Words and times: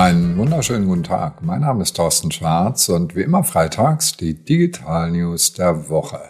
Einen 0.00 0.36
wunderschönen 0.36 0.86
guten 0.86 1.02
Tag. 1.02 1.42
Mein 1.42 1.62
Name 1.62 1.82
ist 1.82 1.96
Thorsten 1.96 2.30
Schwarz 2.30 2.88
und 2.88 3.16
wie 3.16 3.22
immer 3.22 3.42
freitags 3.42 4.16
die 4.16 4.44
Digital 4.44 5.10
News 5.10 5.54
der 5.54 5.88
Woche. 5.88 6.20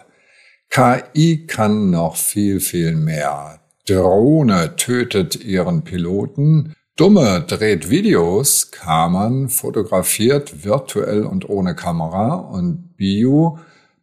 KI 0.71 1.45
kann 1.45 1.91
noch 1.91 2.15
viel, 2.15 2.61
viel 2.61 2.95
mehr. 2.95 3.59
Drohne 3.87 4.75
tötet 4.75 5.35
ihren 5.45 5.83
Piloten. 5.83 6.73
Dumme 6.95 7.45
dreht 7.47 7.91
Videos. 7.91 8.71
Kammern 8.71 9.49
fotografiert 9.49 10.65
virtuell 10.65 11.23
und 11.23 11.47
ohne 11.47 11.75
Kamera. 11.75 12.37
Und 12.37 12.97
Bio 12.97 13.59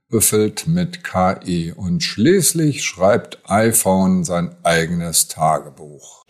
befüllt 0.09 0.69
mit 0.69 1.03
KI. 1.03 1.73
Und 1.77 2.05
schließlich 2.05 2.85
schreibt 2.85 3.41
iPhone 3.51 4.23
sein 4.23 4.55
eigenes 4.63 5.27
Tagebuch. 5.27 6.25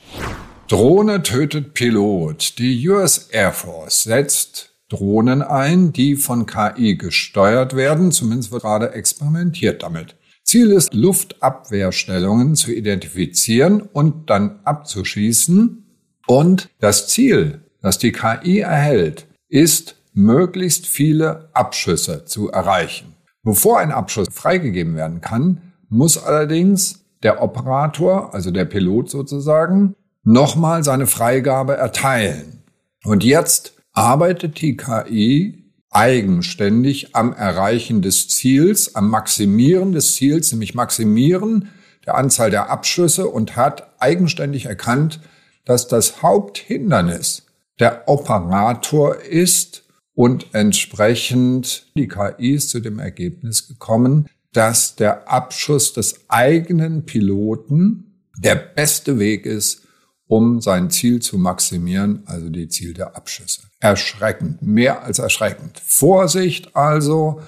Drohne 0.69 1.23
tötet 1.23 1.75
Pilot. 1.75 2.59
Die 2.59 2.89
US 2.89 3.29
Air 3.31 3.53
Force 3.53 4.03
setzt 4.03 4.75
Drohnen 4.89 5.41
ein, 5.43 5.93
die 5.93 6.17
von 6.17 6.45
KI 6.45 6.97
gesteuert 6.97 7.77
werden. 7.77 8.11
Zumindest 8.11 8.51
wird 8.51 8.63
gerade 8.63 8.93
experimentiert 8.93 9.85
damit. 9.85 10.17
Ziel 10.43 10.73
ist, 10.73 10.93
Luftabwehrstellungen 10.93 12.57
zu 12.57 12.73
identifizieren 12.73 13.81
und 13.81 14.29
dann 14.29 14.59
abzuschießen. 14.65 15.87
Und 16.27 16.69
das 16.81 17.07
Ziel, 17.07 17.61
das 17.81 17.99
die 17.99 18.11
KI 18.11 18.59
erhält, 18.59 19.29
ist, 19.49 19.95
möglichst 20.15 20.89
viele 20.89 21.49
Abschüsse 21.53 22.25
zu 22.25 22.51
erreichen. 22.51 23.15
Bevor 23.45 23.79
ein 23.79 23.93
Abschuss 23.93 24.27
freigegeben 24.33 24.97
werden 24.97 25.21
kann, 25.21 25.61
muss 25.89 26.19
allerdings 26.19 27.05
der 27.23 27.41
Operator, 27.41 28.35
also 28.35 28.51
der 28.51 28.65
Pilot 28.65 29.11
sozusagen, 29.11 29.95
nochmal 30.27 30.83
seine 30.83 31.07
Freigabe 31.07 31.77
erteilen. 31.77 32.65
Und 33.05 33.25
jetzt 33.25 33.75
arbeitet 33.93 34.61
die 34.61 34.77
KI 34.77 35.73
eigenständig 35.91 37.15
am 37.15 37.33
Erreichen 37.33 38.03
des 38.03 38.29
Ziels, 38.29 38.97
am 38.97 39.09
Maximieren 39.09 39.93
des 39.93 40.17
Ziels, 40.17 40.53
nämlich 40.53 40.75
Maximieren 40.75 41.69
der 42.05 42.17
Anzahl 42.17 42.51
der 42.51 42.71
Abschüsse 42.71 43.29
und 43.29 43.57
hat 43.57 43.95
eigenständig 44.01 44.67
erkannt, 44.67 45.21
dass 45.65 45.89
das 45.89 46.23
Haupthindernis 46.23 47.47
der 47.79 48.09
Operator 48.09 49.17
ist 49.17 49.85
und 50.15 50.55
entsprechend 50.55 51.87
die 51.97 52.09
KI 52.09 52.55
ist 52.55 52.71
zu 52.71 52.81
dem 52.81 52.99
Ergebnis 52.99 53.69
gekommen, 53.69 54.29
dass 54.53 54.97
der 54.97 55.31
Abschuss 55.31 55.93
des 55.93 56.25
eigenen 56.29 57.05
Piloten 57.05 58.25
der 58.39 58.57
beste 58.57 59.19
Weg 59.19 59.47
ist, 59.47 59.86
um 60.29 60.61
sein 60.61 60.91
Ziel 60.91 61.21
zu 61.21 61.39
maximieren, 61.39 62.23
also 62.27 62.49
die 62.49 62.69
Ziel 62.69 62.95
der 62.95 63.17
Abschüsse. 63.17 63.63
Erschreckend, 63.81 64.63
mehr 64.63 65.05
als 65.05 65.19
erschreckend. 65.19 65.81
Vorsicht 65.85 66.75
also 66.75 67.41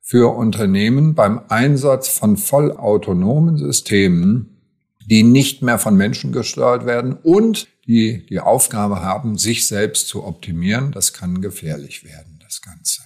für 0.00 0.34
Unternehmen 0.36 1.14
beim 1.14 1.40
Einsatz 1.48 2.08
von 2.08 2.36
vollautonomen 2.36 3.58
Systemen, 3.58 4.60
die 5.06 5.22
nicht 5.22 5.62
mehr 5.62 5.78
von 5.78 5.96
Menschen 5.96 6.32
gesteuert 6.32 6.86
werden 6.86 7.14
und 7.22 7.68
die 7.86 8.24
die 8.26 8.40
Aufgabe 8.40 9.02
haben, 9.02 9.36
sich 9.36 9.66
selbst 9.66 10.08
zu 10.08 10.24
optimieren. 10.24 10.92
Das 10.92 11.12
kann 11.12 11.40
gefährlich 11.40 12.04
werden, 12.04 12.38
das 12.42 12.62
Ganze. 12.62 13.02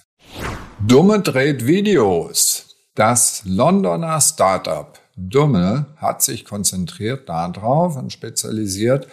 Dumme 0.85 1.21
dreht 1.21 1.65
Videos. 1.65 2.75
Das 2.93 3.43
Londoner 3.45 4.19
Startup 4.21 4.99
Dumme 5.17 5.87
hat 5.97 6.21
sich 6.21 6.45
konzentriert 6.45 7.27
darauf 7.27 7.97
und 7.97 8.13
spezialisiert, 8.13 9.07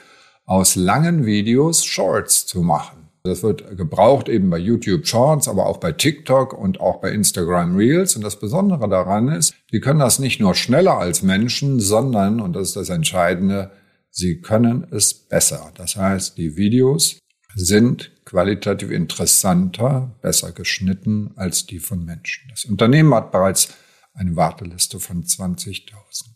aus 0.47 0.77
langen 0.77 1.25
Videos 1.25 1.85
Shorts 1.85 2.47
zu 2.47 2.61
machen. 2.61 3.09
Das 3.27 3.43
wird 3.43 3.79
gebraucht 3.79 4.29
eben 4.29 4.51
bei 4.51 4.59
YouTube 4.59 5.07
Shorts, 5.07 5.49
aber 5.49 5.65
auch 5.65 5.79
bei 5.79 5.93
TikTok 5.93 6.53
und 6.53 6.79
auch 6.81 7.01
bei 7.01 7.11
Instagram 7.11 7.75
Reels. 7.75 8.17
Und 8.17 8.23
das 8.23 8.39
Besondere 8.39 8.87
daran 8.87 9.29
ist, 9.29 9.55
die 9.73 9.81
können 9.81 10.01
das 10.01 10.19
nicht 10.19 10.41
nur 10.41 10.55
schneller 10.55 10.99
als 10.99 11.23
Menschen, 11.23 11.81
sondern, 11.81 12.39
und 12.39 12.53
das 12.53 12.69
ist 12.69 12.77
das 12.77 12.91
Entscheidende, 12.91 13.71
sie 14.11 14.43
können 14.43 14.87
es 14.91 15.15
besser. 15.15 15.73
Das 15.75 15.97
heißt, 15.97 16.37
die 16.37 16.59
Videos 16.59 17.19
sind 17.55 18.11
qualitativ 18.27 18.91
interessanter, 18.91 20.15
besser 20.21 20.53
geschnitten 20.53 21.31
als 21.37 21.65
die 21.65 21.79
von 21.79 22.05
Menschen. 22.05 22.49
Das 22.51 22.67
Unternehmen 22.67 23.15
hat 23.15 23.33
bereits 23.33 23.69
eine 24.15 24.37
Warteliste 24.37 25.01
von 25.01 25.25
20.000 25.25 25.91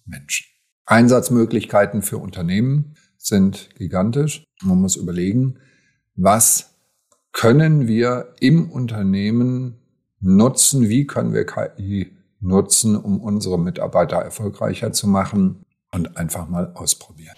Menschen. 0.05 0.47
Einsatzmöglichkeiten 0.85 2.03
für 2.03 2.19
Unternehmen 2.19 2.95
sind 3.17 3.71
gigantisch. 3.77 4.45
Man 4.63 4.81
muss 4.81 4.97
überlegen, 4.97 5.59
was 6.17 6.75
können 7.33 7.87
wir 7.87 8.35
im 8.41 8.71
Unternehmen 8.71 9.79
nutzen, 10.21 10.89
wie 10.89 11.07
können 11.07 11.33
wir 11.33 11.47
KI 11.47 12.17
nutzen, 12.41 12.97
um 12.97 13.21
unsere 13.21 13.59
Mitarbeiter 13.59 14.17
erfolgreicher 14.17 14.93
zu 14.93 15.07
machen 15.09 15.65
und 15.93 16.17
einfach 16.17 16.49
mal 16.49 16.73
ausprobieren. 16.75 17.35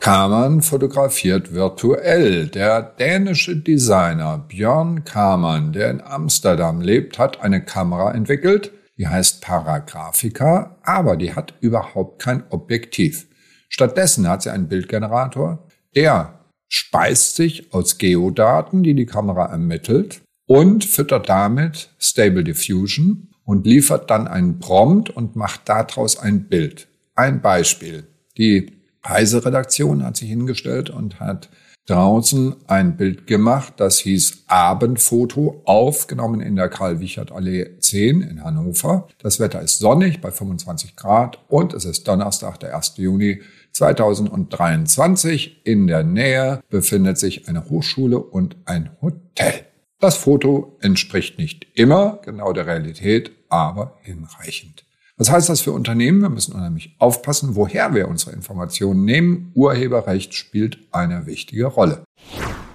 Kamann 0.00 0.62
fotografiert 0.62 1.52
virtuell. 1.52 2.48
Der 2.48 2.82
dänische 2.82 3.56
Designer 3.56 4.38
Björn 4.38 5.04
Kamann, 5.04 5.72
der 5.74 5.90
in 5.90 6.00
Amsterdam 6.00 6.80
lebt, 6.80 7.18
hat 7.18 7.42
eine 7.42 7.62
Kamera 7.62 8.12
entwickelt, 8.12 8.72
die 9.00 9.08
heißt 9.08 9.40
Paragraphica, 9.40 10.76
aber 10.82 11.16
die 11.16 11.34
hat 11.34 11.54
überhaupt 11.62 12.20
kein 12.20 12.44
Objektiv. 12.50 13.28
Stattdessen 13.70 14.28
hat 14.28 14.42
sie 14.42 14.52
einen 14.52 14.68
Bildgenerator, 14.68 15.66
der 15.96 16.44
speist 16.68 17.34
sich 17.34 17.72
aus 17.72 17.96
Geodaten, 17.96 18.82
die 18.82 18.94
die 18.94 19.06
Kamera 19.06 19.46
ermittelt 19.46 20.20
und 20.46 20.84
füttert 20.84 21.30
damit 21.30 21.88
Stable 21.98 22.44
Diffusion 22.44 23.30
und 23.42 23.66
liefert 23.66 24.10
dann 24.10 24.28
einen 24.28 24.58
Prompt 24.58 25.08
und 25.08 25.34
macht 25.34 25.66
daraus 25.70 26.18
ein 26.18 26.48
Bild. 26.48 26.86
Ein 27.14 27.40
Beispiel. 27.40 28.06
Die 28.36 28.70
Heise-Redaktion 29.08 30.04
hat 30.04 30.18
sich 30.18 30.28
hingestellt 30.28 30.90
und 30.90 31.20
hat 31.20 31.48
draußen 31.86 32.56
ein 32.66 32.96
Bild 32.96 33.26
gemacht, 33.26 33.74
das 33.78 33.98
hieß 33.98 34.44
Abendfoto, 34.46 35.62
aufgenommen 35.64 36.40
in 36.40 36.56
der 36.56 36.68
Karl-Wichert-Allee 36.68 37.78
10 37.78 38.22
in 38.22 38.44
Hannover. 38.44 39.08
Das 39.18 39.40
Wetter 39.40 39.60
ist 39.60 39.78
sonnig 39.78 40.20
bei 40.20 40.30
25 40.30 40.96
Grad 40.96 41.38
und 41.48 41.74
es 41.74 41.84
ist 41.84 42.06
Donnerstag, 42.06 42.60
der 42.60 42.76
1. 42.76 42.96
Juni 42.96 43.40
2023. 43.72 45.66
In 45.66 45.86
der 45.86 46.04
Nähe 46.04 46.60
befindet 46.68 47.18
sich 47.18 47.48
eine 47.48 47.68
Hochschule 47.68 48.18
und 48.18 48.56
ein 48.66 48.90
Hotel. 49.00 49.66
Das 49.98 50.16
Foto 50.16 50.78
entspricht 50.80 51.38
nicht 51.38 51.66
immer 51.74 52.20
genau 52.24 52.52
der 52.52 52.66
Realität, 52.66 53.32
aber 53.48 53.98
hinreichend. 54.02 54.84
Was 55.20 55.30
heißt 55.30 55.50
das 55.50 55.60
für 55.60 55.72
Unternehmen? 55.72 56.22
Wir 56.22 56.30
müssen 56.30 56.54
unheimlich 56.54 56.96
aufpassen, 56.98 57.54
woher 57.54 57.94
wir 57.94 58.08
unsere 58.08 58.32
Informationen 58.32 59.04
nehmen. 59.04 59.52
Urheberrecht 59.54 60.32
spielt 60.32 60.78
eine 60.92 61.26
wichtige 61.26 61.66
Rolle. 61.66 62.04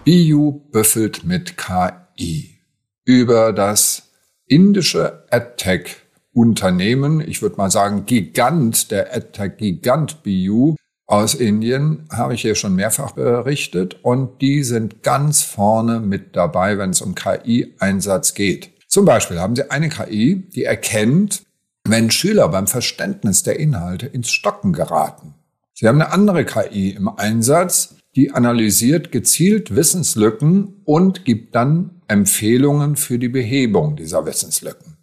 BU 0.05 0.51
büffelt 0.71 1.23
mit 1.23 1.57
KI. 1.57 2.59
Über 3.03 3.51
das 3.51 4.11
indische 4.45 5.25
AdTech 5.31 5.95
Unternehmen, 6.33 7.19
ich 7.19 7.41
würde 7.41 7.55
mal 7.55 7.71
sagen 7.71 8.05
Gigant, 8.05 8.91
der 8.91 9.15
AdTech-Gigant 9.15 10.21
BU 10.21 10.75
aus 11.07 11.33
Indien, 11.33 12.07
habe 12.11 12.35
ich 12.35 12.41
hier 12.43 12.53
schon 12.53 12.75
mehrfach 12.75 13.13
berichtet 13.13 14.03
und 14.03 14.39
die 14.43 14.63
sind 14.63 15.01
ganz 15.01 15.41
vorne 15.41 15.99
mit 15.99 16.35
dabei, 16.35 16.77
wenn 16.77 16.91
es 16.91 17.01
um 17.01 17.15
KI-Einsatz 17.15 18.35
geht. 18.35 18.69
Zum 18.87 19.05
Beispiel 19.05 19.39
haben 19.39 19.55
sie 19.55 19.71
eine 19.71 19.89
KI, 19.89 20.47
die 20.53 20.65
erkennt, 20.65 21.41
wenn 21.87 22.09
Schüler 22.09 22.49
beim 22.49 22.67
Verständnis 22.67 23.43
der 23.43 23.59
Inhalte 23.59 24.07
ins 24.07 24.31
Stocken 24.31 24.73
geraten. 24.73 25.35
Sie 25.73 25.87
haben 25.87 26.01
eine 26.01 26.11
andere 26.11 26.45
KI 26.45 26.91
im 26.91 27.07
Einsatz, 27.07 27.95
die 28.15 28.31
analysiert 28.31 29.11
gezielt 29.11 29.75
Wissenslücken 29.75 30.81
und 30.85 31.25
gibt 31.25 31.53
dann 31.53 32.01
Empfehlungen 32.07 32.95
für 32.95 33.19
die 33.19 33.29
Behebung 33.29 33.95
dieser 33.95 34.25
Wissenslücken. 34.25 34.97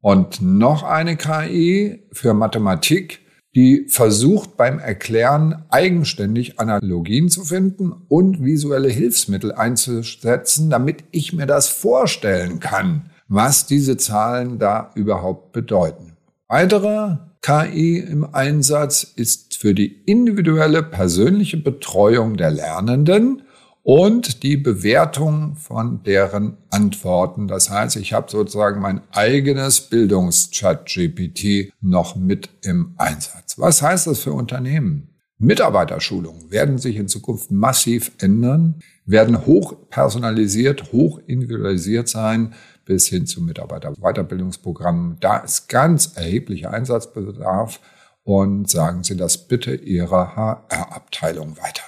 Und 0.00 0.42
noch 0.42 0.82
eine 0.82 1.16
KI 1.16 2.02
für 2.12 2.34
Mathematik, 2.34 3.20
die 3.54 3.86
versucht 3.88 4.56
beim 4.56 4.78
Erklären 4.78 5.64
eigenständig 5.70 6.60
Analogien 6.60 7.30
zu 7.30 7.44
finden 7.44 7.92
und 8.08 8.44
visuelle 8.44 8.88
Hilfsmittel 8.88 9.52
einzusetzen, 9.52 10.68
damit 10.68 11.04
ich 11.10 11.32
mir 11.32 11.46
das 11.46 11.68
vorstellen 11.68 12.60
kann, 12.60 13.10
was 13.28 13.66
diese 13.66 13.96
Zahlen 13.96 14.58
da 14.58 14.90
überhaupt 14.94 15.52
bedeuten. 15.52 16.05
Weitere 16.48 17.16
KI 17.42 17.98
im 17.98 18.24
Einsatz 18.32 19.02
ist 19.02 19.56
für 19.56 19.74
die 19.74 20.02
individuelle 20.06 20.84
persönliche 20.84 21.56
Betreuung 21.56 22.36
der 22.36 22.52
Lernenden 22.52 23.42
und 23.82 24.44
die 24.44 24.56
Bewertung 24.56 25.56
von 25.56 26.04
deren 26.04 26.56
Antworten. 26.70 27.48
Das 27.48 27.68
heißt, 27.68 27.96
ich 27.96 28.12
habe 28.12 28.30
sozusagen 28.30 28.80
mein 28.80 29.00
eigenes 29.10 29.80
Bildungschat 29.80 30.86
GPT 30.86 31.72
noch 31.80 32.14
mit 32.14 32.48
im 32.62 32.94
Einsatz. 32.96 33.58
Was 33.58 33.82
heißt 33.82 34.06
das 34.06 34.20
für 34.20 34.32
Unternehmen? 34.32 35.16
Mitarbeiterschulungen 35.38 36.52
werden 36.52 36.78
sich 36.78 36.94
in 36.94 37.08
Zukunft 37.08 37.50
massiv 37.50 38.12
ändern, 38.18 38.76
werden 39.04 39.46
hoch 39.46 39.74
personalisiert, 39.90 40.92
hoch 40.92 41.20
individualisiert 41.26 42.08
sein, 42.08 42.54
bis 42.86 43.08
hin 43.08 43.26
zu 43.26 43.42
Mitarbeiterweiterbildungsprogrammen. 43.42 45.18
Da 45.20 45.38
ist 45.38 45.68
ganz 45.68 46.16
erheblicher 46.16 46.72
Einsatzbedarf 46.72 47.80
und 48.24 48.70
sagen 48.70 49.04
Sie 49.04 49.16
das 49.16 49.36
bitte 49.36 49.74
Ihrer 49.74 50.34
HR-Abteilung 50.34 51.58
weiter. 51.58 51.82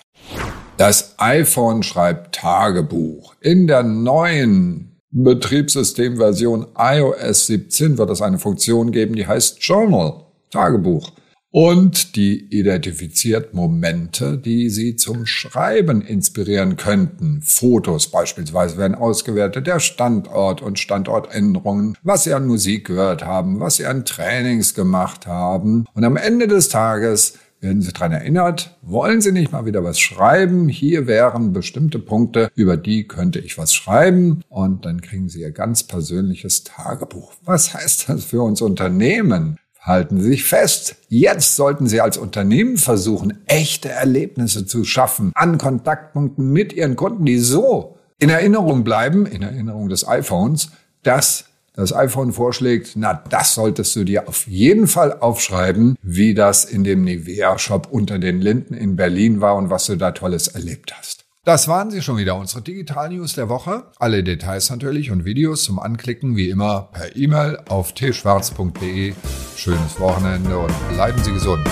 Das 0.76 1.14
iPhone 1.18 1.82
schreibt 1.82 2.34
Tagebuch. 2.34 3.34
In 3.40 3.66
der 3.66 3.82
neuen 3.82 5.00
Betriebssystemversion 5.10 6.66
iOS 6.76 7.46
17 7.46 7.96
wird 7.96 8.10
es 8.10 8.20
eine 8.20 8.38
Funktion 8.38 8.92
geben, 8.92 9.16
die 9.16 9.26
heißt 9.26 9.62
Journal, 9.62 10.24
Tagebuch. 10.50 11.10
Und 11.50 12.14
die 12.16 12.44
identifiziert 12.54 13.54
Momente, 13.54 14.36
die 14.36 14.68
Sie 14.68 14.96
zum 14.96 15.24
Schreiben 15.24 16.02
inspirieren 16.02 16.76
könnten. 16.76 17.40
Fotos 17.42 18.10
beispielsweise 18.10 18.76
werden 18.76 18.94
ausgewertet, 18.94 19.66
der 19.66 19.80
Standort 19.80 20.60
und 20.60 20.78
Standortänderungen, 20.78 21.96
was 22.02 22.24
Sie 22.24 22.34
an 22.34 22.46
Musik 22.46 22.86
gehört 22.88 23.24
haben, 23.24 23.60
was 23.60 23.76
Sie 23.76 23.86
an 23.86 24.04
Trainings 24.04 24.74
gemacht 24.74 25.26
haben. 25.26 25.86
Und 25.94 26.04
am 26.04 26.18
Ende 26.18 26.48
des 26.48 26.68
Tages 26.68 27.38
werden 27.60 27.80
Sie 27.80 27.92
daran 27.92 28.12
erinnert, 28.12 28.76
wollen 28.82 29.20
Sie 29.20 29.32
nicht 29.32 29.50
mal 29.50 29.64
wieder 29.64 29.82
was 29.82 29.98
schreiben? 29.98 30.68
Hier 30.68 31.06
wären 31.06 31.54
bestimmte 31.54 31.98
Punkte, 31.98 32.50
über 32.54 32.76
die 32.76 33.08
könnte 33.08 33.38
ich 33.38 33.56
was 33.56 33.74
schreiben. 33.74 34.42
Und 34.48 34.84
dann 34.84 35.00
kriegen 35.00 35.28
Sie 35.28 35.40
Ihr 35.40 35.50
ganz 35.50 35.82
persönliches 35.82 36.64
Tagebuch. 36.64 37.32
Was 37.44 37.72
heißt 37.74 38.10
das 38.10 38.26
für 38.26 38.42
uns 38.42 38.60
Unternehmen? 38.60 39.58
Halten 39.88 40.20
Sie 40.20 40.28
sich 40.28 40.44
fest. 40.44 40.96
Jetzt 41.08 41.56
sollten 41.56 41.86
Sie 41.86 42.02
als 42.02 42.18
Unternehmen 42.18 42.76
versuchen, 42.76 43.38
echte 43.46 43.88
Erlebnisse 43.88 44.66
zu 44.66 44.84
schaffen 44.84 45.32
an 45.34 45.56
Kontaktpunkten 45.56 46.52
mit 46.52 46.74
Ihren 46.74 46.94
Kunden, 46.94 47.24
die 47.24 47.38
so 47.38 47.96
in 48.18 48.28
Erinnerung 48.28 48.84
bleiben, 48.84 49.24
in 49.24 49.40
Erinnerung 49.40 49.88
des 49.88 50.06
iPhones, 50.06 50.72
dass 51.02 51.46
das 51.74 51.94
iPhone 51.94 52.32
vorschlägt, 52.32 52.96
na, 52.96 53.22
das 53.30 53.54
solltest 53.54 53.96
du 53.96 54.04
dir 54.04 54.28
auf 54.28 54.46
jeden 54.46 54.88
Fall 54.88 55.20
aufschreiben, 55.20 55.96
wie 56.02 56.34
das 56.34 56.66
in 56.66 56.84
dem 56.84 57.04
Nivea-Shop 57.04 57.88
unter 57.90 58.18
den 58.18 58.42
Linden 58.42 58.74
in 58.74 58.94
Berlin 58.94 59.40
war 59.40 59.56
und 59.56 59.70
was 59.70 59.86
du 59.86 59.96
da 59.96 60.10
Tolles 60.10 60.48
erlebt 60.48 60.94
hast. 60.98 61.24
Das 61.44 61.66
waren 61.66 61.90
sie 61.90 62.02
schon 62.02 62.18
wieder, 62.18 62.36
unsere 62.36 62.60
Digital 62.60 63.08
News 63.08 63.34
der 63.34 63.48
Woche. 63.48 63.84
Alle 63.98 64.22
Details 64.22 64.68
natürlich 64.68 65.10
und 65.10 65.24
Videos 65.24 65.64
zum 65.64 65.78
Anklicken 65.78 66.36
wie 66.36 66.50
immer 66.50 66.90
per 66.92 67.16
E-Mail 67.16 67.60
auf 67.68 67.94
tschwarz.de. 67.94 69.14
Schönes 69.58 69.98
Wochenende 69.98 70.56
und 70.56 70.72
bleiben 70.90 71.20
Sie 71.24 71.32
gesund. 71.32 71.66